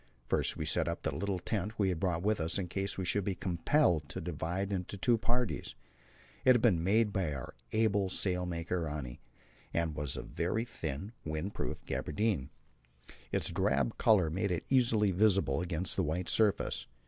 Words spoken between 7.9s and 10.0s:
sailmaker, Rionne, and